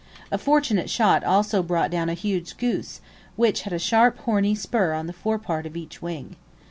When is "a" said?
0.31-0.39, 2.09-2.15, 3.73-3.77